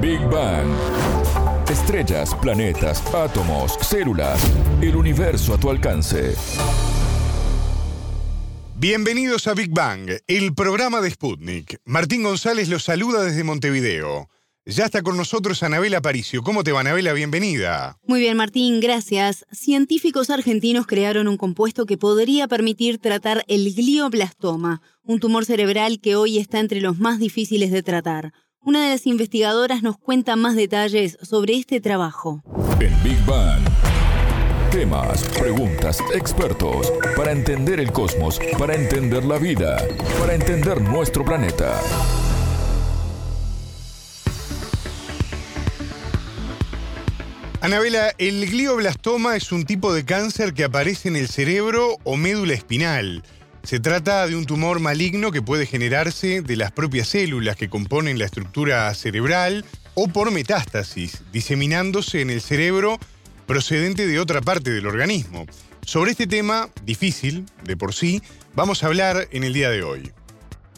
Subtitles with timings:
[0.00, 0.66] Big Bang.
[1.68, 4.40] Estrellas, planetas, átomos, células,
[4.80, 6.34] el universo a tu alcance.
[8.76, 11.80] Bienvenidos a Big Bang, el programa de Sputnik.
[11.84, 14.30] Martín González los saluda desde Montevideo.
[14.64, 16.42] Ya está con nosotros Anabela Aparicio.
[16.42, 17.12] ¿Cómo te va, Anabela?
[17.12, 17.98] Bienvenida.
[18.06, 19.44] Muy bien, Martín, gracias.
[19.52, 26.16] Científicos argentinos crearon un compuesto que podría permitir tratar el glioblastoma, un tumor cerebral que
[26.16, 28.32] hoy está entre los más difíciles de tratar.
[28.62, 32.42] Una de las investigadoras nos cuenta más detalles sobre este trabajo.
[32.78, 33.62] En Big Bang.
[34.70, 39.82] Temas, preguntas, expertos, para entender el cosmos, para entender la vida,
[40.18, 41.80] para entender nuestro planeta.
[47.62, 52.52] Anabela, el glioblastoma es un tipo de cáncer que aparece en el cerebro o médula
[52.52, 53.22] espinal.
[53.62, 58.18] Se trata de un tumor maligno que puede generarse de las propias células que componen
[58.18, 59.64] la estructura cerebral
[59.94, 62.98] o por metástasis, diseminándose en el cerebro
[63.46, 65.46] procedente de otra parte del organismo.
[65.84, 68.22] Sobre este tema, difícil de por sí,
[68.54, 70.12] vamos a hablar en el día de hoy.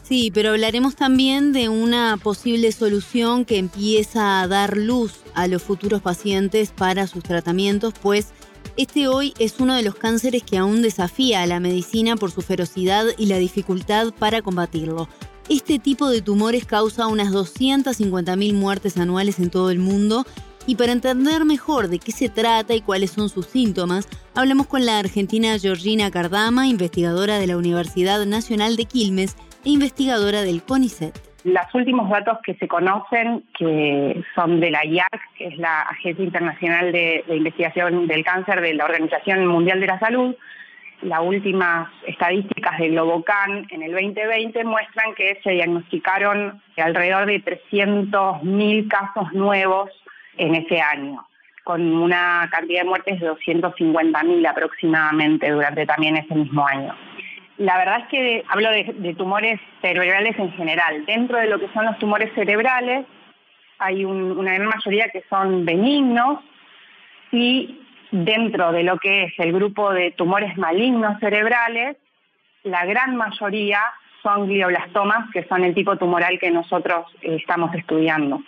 [0.03, 5.63] Sí, pero hablaremos también de una posible solución que empieza a dar luz a los
[5.63, 8.27] futuros pacientes para sus tratamientos, pues
[8.75, 12.41] este hoy es uno de los cánceres que aún desafía a la medicina por su
[12.41, 15.07] ferocidad y la dificultad para combatirlo.
[15.49, 20.25] Este tipo de tumores causa unas 250.000 muertes anuales en todo el mundo
[20.65, 24.85] y para entender mejor de qué se trata y cuáles son sus síntomas, hablamos con
[24.85, 29.35] la argentina Georgina Cardama, investigadora de la Universidad Nacional de Quilmes,
[29.65, 31.32] investigadora del CONICET.
[31.43, 36.23] Los últimos datos que se conocen, que son de la IARC, que es la Agencia
[36.23, 40.35] Internacional de, Investigación del Cáncer de la Organización Mundial de la Salud,
[41.01, 48.87] las últimas estadísticas de Globocan en el 2020 muestran que se diagnosticaron alrededor de 300.000
[48.87, 49.89] casos nuevos
[50.37, 51.27] en ese año,
[51.65, 56.95] con una cantidad de muertes de 250.000 aproximadamente durante también ese mismo año
[57.57, 61.05] la verdad es que hablo de, tumores cerebrales en general.
[61.05, 63.05] Dentro de lo que son los tumores cerebrales,
[63.79, 66.39] hay una gran mayoría que son benignos
[67.31, 67.79] y
[68.11, 71.97] dentro de lo que es el grupo de tumores malignos cerebrales,
[72.63, 73.81] la gran mayoría
[74.21, 78.41] son glioblastomas, que son el tipo tumoral que nosotros eh, estamos estudiando.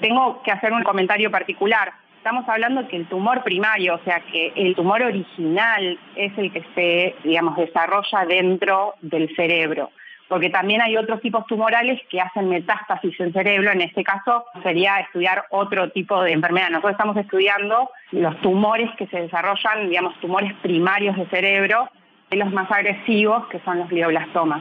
[0.00, 4.52] Tengo que hacer un comentario particular estamos hablando que el tumor primario, o sea, que
[4.56, 9.90] el tumor original es el que se, digamos, desarrolla dentro del cerebro.
[10.28, 13.70] Porque también hay otros tipos tumorales que hacen metástasis en cerebro.
[13.70, 16.68] En este caso sería estudiar otro tipo de enfermedad.
[16.68, 21.88] Nosotros estamos estudiando los tumores que se desarrollan, digamos, tumores primarios de cerebro,
[22.30, 24.60] los más agresivos, que son los glioblastomas.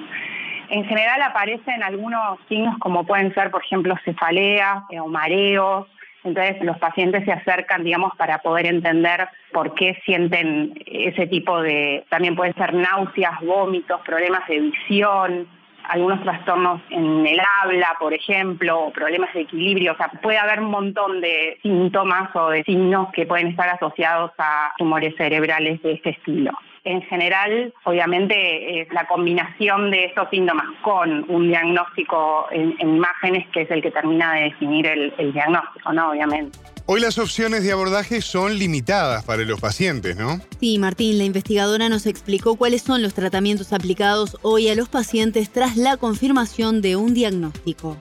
[0.69, 5.87] En general aparecen algunos signos como pueden ser, por ejemplo, cefaleas eh, o mareos,
[6.23, 12.05] entonces los pacientes se acercan, digamos, para poder entender por qué sienten ese tipo de,
[12.09, 15.47] también pueden ser náuseas, vómitos, problemas de visión,
[15.87, 19.93] algunos trastornos en el habla, por ejemplo, o problemas de equilibrio.
[19.93, 24.31] O sea, puede haber un montón de síntomas o de signos que pueden estar asociados
[24.37, 26.51] a tumores cerebrales de este estilo
[26.87, 33.61] en general, obviamente, es la combinación de estos síntomas con un diagnóstico en, imágenes que
[33.63, 36.11] es el que termina de definir el, el diagnóstico, ¿no?
[36.11, 36.57] Obviamente.
[36.85, 40.39] Hoy las opciones de abordaje son limitadas para los pacientes, ¿no?
[40.61, 45.51] Sí, Martín, la investigadora nos explicó cuáles son los tratamientos aplicados hoy a los pacientes
[45.51, 47.97] tras la confirmación de un diagnóstico.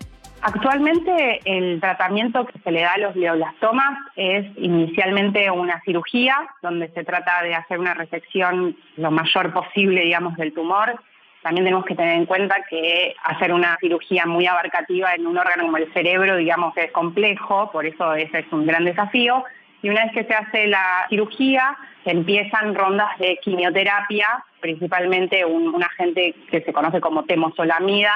[0.49, 6.89] Actualmente el tratamiento que se le da a los glioblastomas es inicialmente una cirugía donde
[6.91, 11.03] se trata de hacer una resección lo mayor posible, digamos, del tumor.
[11.43, 15.65] También tenemos que tener en cuenta que hacer una cirugía muy abarcativa en un órgano
[15.65, 19.43] como el cerebro, digamos, es complejo, por eso ese es un gran desafío.
[19.83, 24.29] Y una vez que se hace la cirugía, empiezan rondas de quimioterapia,
[24.61, 28.15] principalmente un, un agente que se conoce como temosolamida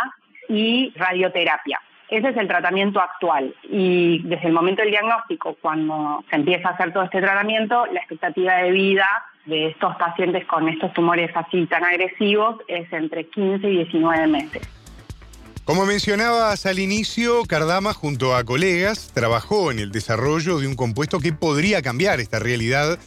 [0.49, 1.81] y radioterapia.
[2.11, 6.73] Ese es el tratamiento actual y desde el momento del diagnóstico, cuando se empieza a
[6.73, 9.07] hacer todo este tratamiento, la expectativa de vida
[9.47, 14.63] de estos pacientes con estos tumores así tan agresivos es entre 15 y 19 meses.
[15.65, 21.21] Como mencionabas al inicio, Cardama junto a colegas trabajó en el desarrollo de un compuesto
[21.21, 22.99] que podría cambiar esta realidad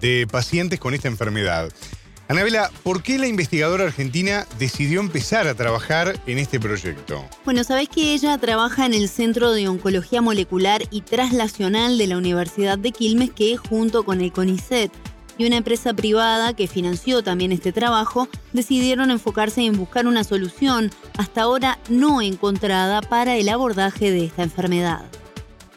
[0.00, 1.72] de pacientes con esta enfermedad.
[2.32, 7.22] Anabela, ¿por qué la investigadora argentina decidió empezar a trabajar en este proyecto?
[7.44, 12.16] Bueno, sabés que ella trabaja en el Centro de Oncología Molecular y Translacional de la
[12.16, 14.90] Universidad de Quilmes, que junto con el CONICET
[15.36, 20.90] y una empresa privada que financió también este trabajo, decidieron enfocarse en buscar una solución
[21.18, 25.04] hasta ahora no encontrada para el abordaje de esta enfermedad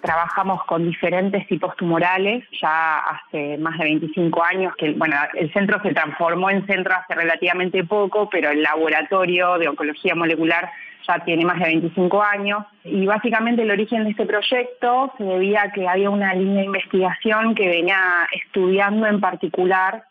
[0.06, 5.81] trabajamos con diferentes tipos tumorales ya hace más de 25 años, que bueno, el centro
[5.81, 10.69] se transformó en centro hace relativamente poco, pero el laboratorio de oncología molecular
[11.07, 12.66] ya tiene más de 25 años.
[12.84, 16.66] Y básicamente el origen de este proyecto se debía a que había una línea de
[16.66, 18.00] investigación que venía
[18.31, 20.04] estudiando en particular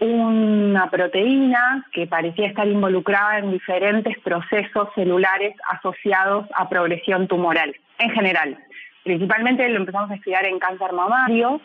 [0.00, 8.10] una proteína que parecía estar involucrada en diferentes procesos celulares asociados a progresión tumoral, en
[8.10, 8.58] general.
[9.04, 11.60] Principalmente lo empezamos a estudiar en cáncer mamario,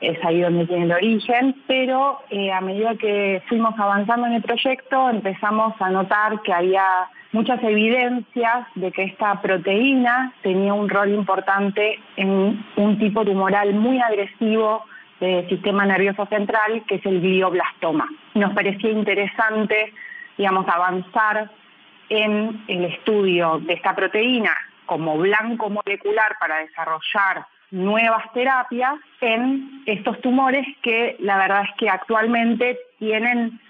[0.00, 4.42] es ahí donde tiene el origen, pero eh, a medida que fuimos avanzando en el
[4.42, 6.84] proyecto empezamos a notar que había
[7.32, 14.00] muchas evidencias de que esta proteína tenía un rol importante en un tipo tumoral muy
[14.00, 14.84] agresivo
[15.20, 18.08] del sistema nervioso central, que es el glioblastoma.
[18.34, 19.92] Nos parecía interesante,
[20.38, 21.50] digamos, avanzar
[22.08, 24.56] en el estudio de esta proteína
[24.90, 31.88] como blanco molecular para desarrollar nuevas terapias en estos tumores que la verdad es que
[31.88, 33.60] actualmente tienen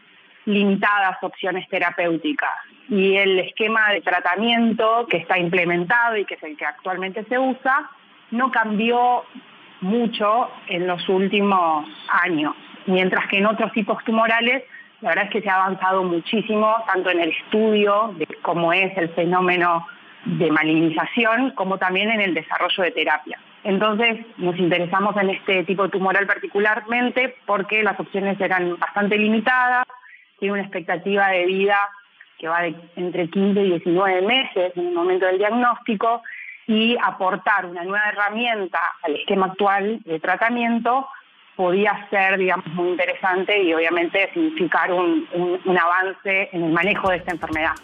[0.46, 2.54] limitadas opciones terapéuticas.
[2.88, 7.38] Y el esquema de tratamiento que está implementado y que es el que actualmente se
[7.38, 7.90] usa
[8.30, 9.24] no cambió
[9.82, 12.54] mucho en los últimos años,
[12.86, 14.64] mientras que en otros tipos tumorales
[15.02, 18.96] la verdad es que se ha avanzado muchísimo, tanto en el estudio de cómo es
[18.96, 19.86] el fenómeno
[20.24, 23.38] de malignización, como también en el desarrollo de terapia.
[23.64, 29.86] Entonces nos interesamos en este tipo tumoral particularmente porque las opciones eran bastante limitadas,
[30.38, 31.78] tiene una expectativa de vida
[32.38, 36.22] que va de entre 15 y 19 meses en el momento del diagnóstico
[36.66, 41.06] y aportar una nueva herramienta al esquema actual de tratamiento
[41.54, 45.28] podía ser, digamos, muy interesante y obviamente significar un,
[45.62, 47.74] un avance en el manejo de esta enfermedad.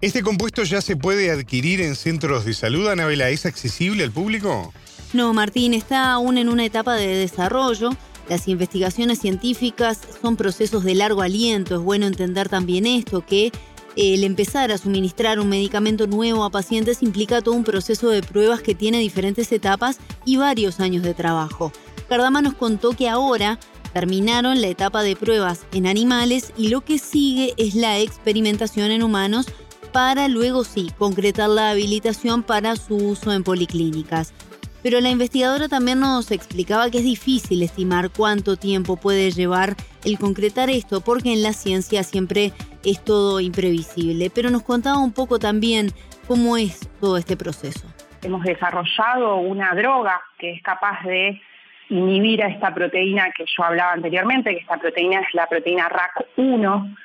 [0.00, 3.30] ¿Este compuesto ya se puede adquirir en centros de salud, Anabela?
[3.30, 4.72] ¿Es accesible al público?
[5.12, 7.90] No, Martín, está aún en una etapa de desarrollo.
[8.28, 11.74] Las investigaciones científicas son procesos de largo aliento.
[11.74, 13.50] Es bueno entender también esto, que
[13.96, 18.62] el empezar a suministrar un medicamento nuevo a pacientes implica todo un proceso de pruebas
[18.62, 21.72] que tiene diferentes etapas y varios años de trabajo.
[22.08, 23.58] Cardama nos contó que ahora
[23.92, 29.02] terminaron la etapa de pruebas en animales y lo que sigue es la experimentación en
[29.02, 29.46] humanos
[29.92, 34.34] para luego sí concretar la habilitación para su uso en policlínicas.
[34.82, 39.74] Pero la investigadora también nos explicaba que es difícil estimar cuánto tiempo puede llevar
[40.04, 42.52] el concretar esto, porque en la ciencia siempre
[42.84, 44.30] es todo imprevisible.
[44.30, 45.90] Pero nos contaba un poco también
[46.28, 47.88] cómo es todo este proceso.
[48.22, 51.40] Hemos desarrollado una droga que es capaz de
[51.88, 56.96] inhibir a esta proteína que yo hablaba anteriormente, que esta proteína es la proteína RAC1,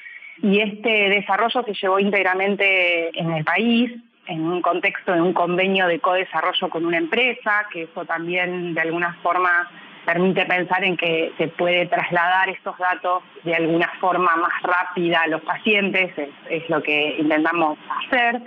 [0.44, 3.94] y este desarrollo se llevó íntegramente en el país,
[4.28, 8.81] en un contexto de un convenio de co-desarrollo con una empresa, que eso también de
[8.81, 9.72] alguna forma
[10.06, 15.28] permite pensar en que se puede trasladar estos datos de alguna forma más rápida a
[15.28, 18.42] los pacientes, es, es lo que intentamos hacer.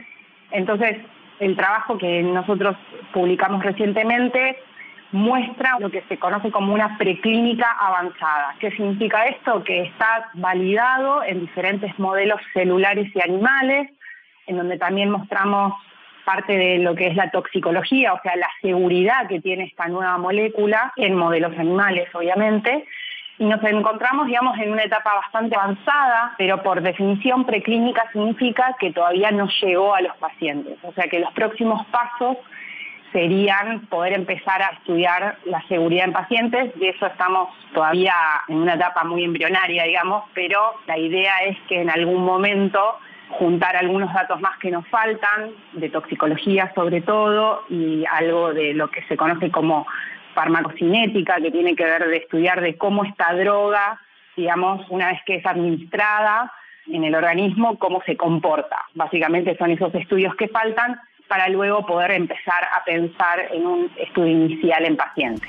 [0.50, 0.99] Entonces,
[1.40, 2.76] el trabajo que nosotros
[3.14, 4.58] publicamos recientemente
[5.16, 8.54] muestra lo que se conoce como una preclínica avanzada.
[8.60, 9.64] ¿Qué significa esto?
[9.64, 13.90] Que está validado en diferentes modelos celulares y animales,
[14.46, 15.72] en donde también mostramos
[16.24, 20.18] parte de lo que es la toxicología, o sea, la seguridad que tiene esta nueva
[20.18, 22.85] molécula en modelos animales, obviamente,
[23.38, 28.92] y nos encontramos, digamos, en una etapa bastante avanzada, pero por definición preclínica significa que
[28.92, 32.38] todavía no llegó a los pacientes, o sea que los próximos pasos
[33.16, 38.12] serían poder empezar a estudiar la seguridad en pacientes, y eso estamos todavía
[38.46, 42.99] en una etapa muy embrionaria, digamos, pero la idea es que en algún momento
[43.30, 48.90] juntar algunos datos más que nos faltan, de toxicología sobre todo, y algo de lo
[48.90, 49.87] que se conoce como
[50.35, 53.99] farmacocinética, que tiene que ver de estudiar de cómo esta droga,
[54.37, 56.52] digamos, una vez que es administrada
[56.87, 58.76] en el organismo, cómo se comporta.
[58.92, 64.30] Básicamente son esos estudios que faltan para luego poder empezar a pensar en un estudio
[64.30, 65.49] inicial en pacientes.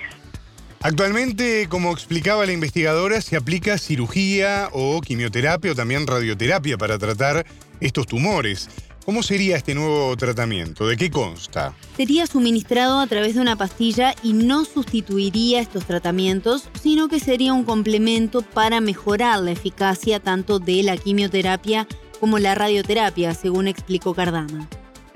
[0.82, 7.46] Actualmente, como explicaba la investigadora, se aplica cirugía o quimioterapia o también radioterapia para tratar
[7.82, 8.70] estos tumores.
[9.04, 10.86] ¿Cómo sería este nuevo tratamiento?
[10.86, 11.74] ¿De qué consta?
[11.96, 17.54] Sería suministrado a través de una pastilla y no sustituiría estos tratamientos, sino que sería
[17.54, 21.88] un complemento para mejorar la eficacia tanto de la quimioterapia
[22.20, 24.68] como la radioterapia, según explicó Cardama.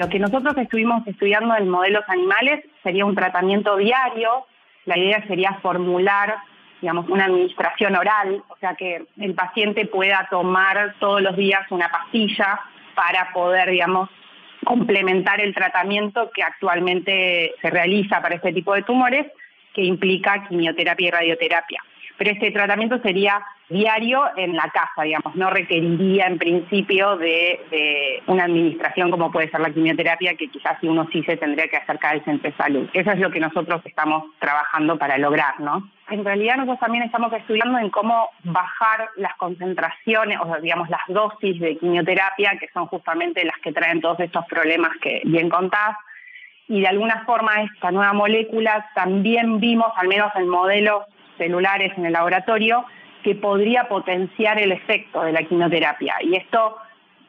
[0.01, 4.48] Lo que nosotros estuvimos estudiando en modelos animales sería un tratamiento diario.
[4.86, 6.38] La idea sería formular,
[6.81, 11.89] digamos, una administración oral, o sea que el paciente pueda tomar todos los días una
[11.89, 12.60] pastilla
[12.96, 14.10] para poder, digamos,
[14.65, 19.27] complementar el tratamiento que actualmente se realiza para este tipo de tumores,
[19.75, 21.84] que implica quimioterapia y radioterapia
[22.22, 23.41] pero este tratamiento sería
[23.72, 29.62] diario en la casa, digamos, no requeriría en principio de, una administración como puede ser
[29.62, 32.90] la quimioterapia, que quizás si uno sí se tendría que acercar al centro de salud.
[32.94, 35.90] Eso es lo que nosotros estamos trabajando para lograr, ¿no?
[36.10, 41.60] En realidad nosotros también estamos estudiando en cómo bajar las concentraciones, o digamos las dosis
[41.60, 45.96] de quimioterapia, que son justamente las que traen todos estos problemas que bien contás,
[46.68, 51.04] y de alguna forma esta nueva molécula también vimos, al menos en modelos
[51.38, 52.86] celulares en el laboratorio
[53.24, 56.16] que podría potenciar el efecto de la quimioterapia.
[56.22, 56.78] Y esto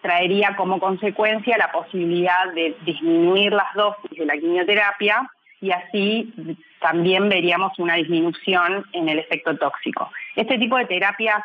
[0.01, 5.31] traería como consecuencia la posibilidad de disminuir las dosis de la quimioterapia
[5.61, 6.33] y así
[6.81, 10.11] también veríamos una disminución en el efecto tóxico.
[10.35, 11.43] Este tipo de terapias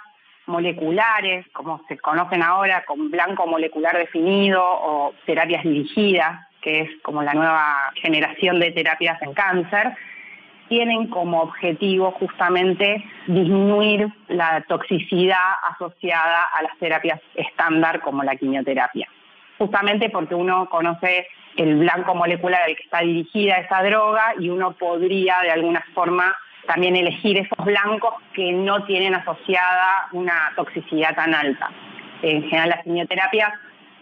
[0.47, 7.21] moleculares, como se conocen ahora con blanco molecular definido o terapias dirigidas, que es como
[7.21, 9.95] la nueva generación de terapias en cáncer,
[10.69, 19.07] tienen como objetivo justamente disminuir la toxicidad asociada a las terapias estándar como la quimioterapia.
[19.57, 24.73] Justamente porque uno conoce el blanco molecular al que está dirigida esa droga y uno
[24.73, 26.35] podría de alguna forma
[26.67, 31.71] también elegir esos blancos que no tienen asociada una toxicidad tan alta.
[32.21, 33.53] En general las quimioterapias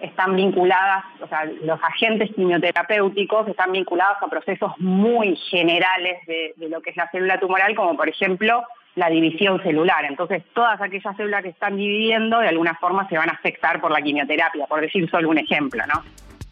[0.01, 6.81] están vinculadas, o sea, los agentes quimioterapéuticos están vinculados a procesos muy generales de, lo
[6.81, 8.63] que es la célula tumoral, como por ejemplo
[8.95, 10.05] la división celular.
[10.05, 13.91] Entonces, todas aquellas células que están dividiendo de alguna forma se van a afectar por
[13.91, 16.03] la quimioterapia, por decir solo un ejemplo, ¿no?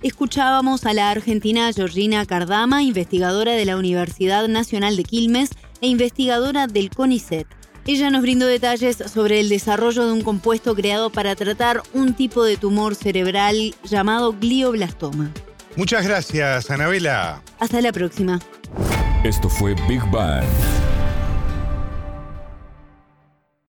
[0.02, 6.68] Escuchábamos a la argentina Georgina Cardama, investigadora de la Universidad Nacional de Quilmes e investigadora
[6.68, 7.48] del CONICET.
[7.86, 12.44] Ella nos brindó detalles sobre el desarrollo de un compuesto creado para tratar un tipo
[12.44, 15.32] de tumor cerebral llamado glioblastoma.
[15.75, 17.42] Muchas gracias, Anabela.
[17.60, 18.40] Hasta la próxima.
[19.24, 20.44] Esto fue Big Bang.